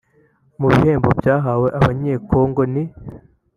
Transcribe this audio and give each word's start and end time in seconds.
Mu 0.59 0.67
bihembo 0.71 1.09
byahawe 1.19 1.67
Abanyekongo 1.77 2.61
ni 2.73 2.83